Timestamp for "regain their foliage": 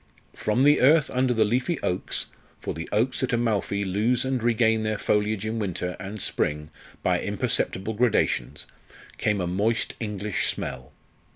4.41-5.45